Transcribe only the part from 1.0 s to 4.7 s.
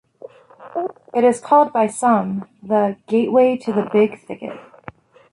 It is called by some the "Gateway to the Big Thicket".